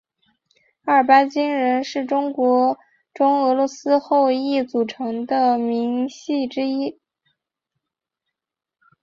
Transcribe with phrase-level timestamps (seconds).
[0.85, 2.77] 阿尔巴津人是中国人
[3.13, 6.99] 中俄罗斯后裔组成的民系之一。